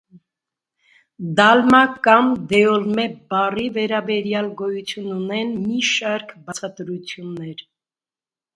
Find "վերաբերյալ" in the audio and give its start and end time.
3.77-4.49